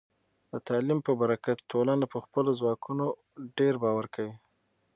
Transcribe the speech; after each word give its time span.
د 0.51 0.53
تعلیم 0.67 0.99
په 1.07 1.11
برکت، 1.21 1.57
ټولنه 1.71 2.05
په 2.13 2.17
خپلو 2.25 2.49
ځواکونو 2.59 3.05
ډیر 3.57 3.73
باور 3.83 4.05
کوي. 4.15 4.35